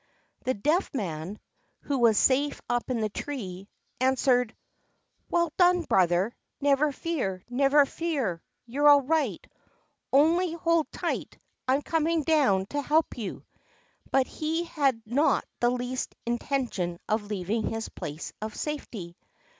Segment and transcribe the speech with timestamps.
[0.45, 1.39] The Deaf Man
[1.81, 3.69] (who was safe up in the tree)
[3.99, 4.55] answered:
[5.29, 6.35] "Well done, brother!
[6.59, 7.43] never fear!
[7.51, 8.41] never fear!
[8.65, 9.45] You're all right,
[10.11, 11.37] only hold on tight.
[11.67, 13.45] I'm coming down to help you."
[14.09, 19.15] But he had not the least intention of leaving his place of safety.